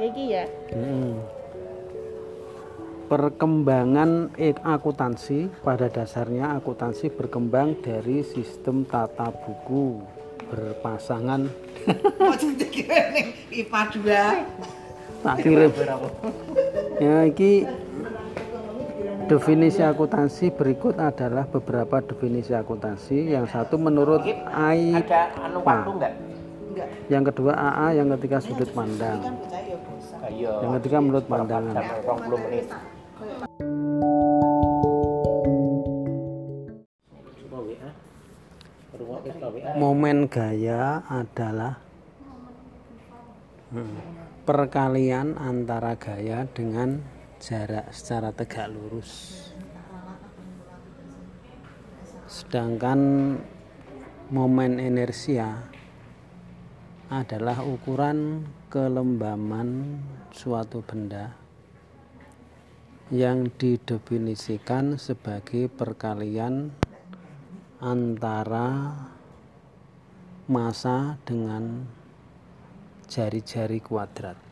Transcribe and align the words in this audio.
iki 0.00 0.24
ya. 0.32 0.44
Hmm. 0.74 1.18
Perkembangan 3.08 4.36
akuntansi 4.60 5.48
pada 5.64 5.88
dasarnya 5.88 6.60
akuntansi 6.60 7.08
berkembang 7.08 7.80
dari 7.80 8.20
sistem 8.20 8.84
tata 8.84 9.32
buku 9.32 10.04
berpasangan 10.48 11.48
IPA 13.58 13.82
2. 13.96 14.78
tak 15.18 15.36
kirim 15.42 15.70
ya 17.02 17.26
iki 17.26 17.66
definisi 19.26 19.82
akuntansi 19.82 20.54
berikut 20.54 20.94
adalah 20.96 21.44
beberapa 21.50 22.00
definisi 22.00 22.54
akuntansi 22.54 23.34
yang 23.34 23.50
satu 23.50 23.76
menurut 23.76 24.22
Ada 24.22 25.34
anu 25.42 25.60
AIPA 25.60 25.66
waktu 25.66 25.90
enggak? 25.90 26.12
Yang 27.08 27.32
kedua 27.32 27.56
AA 27.56 28.04
yang 28.04 28.12
ketiga 28.16 28.36
sudut 28.36 28.68
pandang. 28.76 29.24
Yang 30.36 30.72
ketiga 30.80 30.98
menurut 31.00 31.24
pandangan. 31.24 31.72
Sampai 31.72 32.04
20 32.04 32.44
menit. 32.44 32.66
momen 39.78 40.26
gaya 40.26 41.06
adalah 41.06 41.78
hmm, 43.70 43.98
perkalian 44.42 45.38
antara 45.38 45.94
gaya 45.94 46.48
dengan 46.50 46.98
jarak 47.38 47.92
secara 47.94 48.34
tegak 48.34 48.66
lurus. 48.72 49.10
Sedangkan 52.28 53.00
momen 54.28 54.82
inersia 54.82 55.77
adalah 57.08 57.64
ukuran 57.64 58.44
kelembaman 58.68 59.96
suatu 60.28 60.84
benda 60.84 61.32
yang 63.08 63.48
didefinisikan 63.56 65.00
sebagai 65.00 65.72
perkalian 65.72 66.68
antara 67.80 68.92
massa 70.52 71.16
dengan 71.24 71.88
jari-jari 73.08 73.80
kuadrat. 73.80 74.47